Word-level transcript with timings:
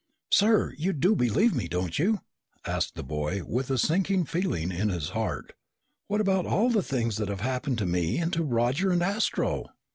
"Sir, 0.31 0.73
you 0.79 0.93
do 0.93 1.15
believe 1.15 1.53
me, 1.53 1.67
don't 1.67 1.99
you?" 1.99 2.21
asked 2.65 2.95
the 2.95 3.03
boy 3.03 3.43
with 3.43 3.69
a 3.69 3.77
sinking 3.77 4.25
feeling 4.25 4.71
in 4.71 4.89
his 4.89 5.09
heart. 5.09 5.53
"What 6.07 6.19
about 6.19 6.47
all 6.47 6.71
the 6.71 6.81
things 6.81 7.17
that 7.17 7.29
have 7.29 7.41
happened 7.41 7.77
to 7.77 7.85
me 7.85 8.17
and 8.17 8.33
to 8.33 8.41
Roger 8.43 8.91
and 8.91 9.03
Astro?" 9.03 9.67